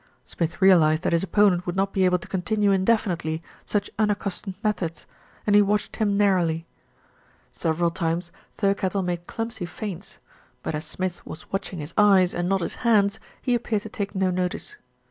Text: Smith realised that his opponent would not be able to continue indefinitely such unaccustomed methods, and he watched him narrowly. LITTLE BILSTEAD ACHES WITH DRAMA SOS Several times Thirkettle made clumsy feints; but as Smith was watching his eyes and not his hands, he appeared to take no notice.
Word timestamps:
Smith 0.25 0.59
realised 0.63 1.03
that 1.03 1.13
his 1.13 1.21
opponent 1.21 1.67
would 1.67 1.75
not 1.75 1.93
be 1.93 2.05
able 2.05 2.17
to 2.17 2.27
continue 2.27 2.71
indefinitely 2.71 3.43
such 3.67 3.87
unaccustomed 3.99 4.55
methods, 4.63 5.05
and 5.45 5.55
he 5.55 5.61
watched 5.61 5.97
him 5.97 6.17
narrowly. 6.17 6.65
LITTLE 7.53 7.53
BILSTEAD 7.53 7.53
ACHES 7.53 7.53
WITH 7.53 7.53
DRAMA 7.53 7.53
SOS 7.53 7.61
Several 7.61 7.91
times 7.91 8.31
Thirkettle 8.57 9.05
made 9.05 9.27
clumsy 9.27 9.65
feints; 9.67 10.17
but 10.63 10.73
as 10.73 10.85
Smith 10.85 11.23
was 11.23 11.51
watching 11.53 11.77
his 11.77 11.93
eyes 11.99 12.33
and 12.33 12.49
not 12.49 12.61
his 12.61 12.77
hands, 12.81 13.19
he 13.43 13.53
appeared 13.53 13.83
to 13.83 13.89
take 13.89 14.15
no 14.15 14.31
notice. 14.31 14.75